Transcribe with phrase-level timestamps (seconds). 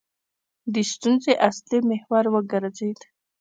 [0.73, 2.99] د ستونزې اصلي محور وګرځېد.